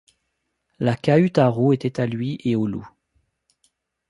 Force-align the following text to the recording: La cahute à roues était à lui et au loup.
La 0.79 0.95
cahute 0.95 1.37
à 1.37 1.47
roues 1.47 1.73
était 1.73 2.01
à 2.01 2.07
lui 2.07 2.39
et 2.43 2.55
au 2.55 2.65
loup. 2.65 2.89